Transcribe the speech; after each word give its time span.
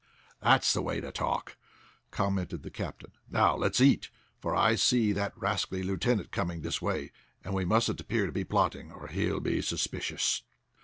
"That's 0.41 0.73
the 0.73 0.81
way 0.81 0.99
to 0.99 1.11
talk," 1.11 1.57
commented 2.09 2.63
the 2.63 2.71
captain. 2.71 3.11
"Now 3.29 3.55
let's 3.55 3.79
eat, 3.79 4.09
for 4.39 4.55
I 4.55 4.73
see 4.73 5.11
that 5.11 5.37
rascally 5.37 5.83
lieutenant 5.83 6.31
coming 6.31 6.61
this 6.61 6.81
way, 6.81 7.11
and 7.43 7.53
we 7.53 7.65
mustn't 7.65 8.01
appear 8.01 8.25
to 8.25 8.31
be 8.31 8.43
plotting, 8.43 8.91
or 8.91 9.09
he'll 9.09 9.39
be 9.41 9.61
suspicious." 9.61 10.41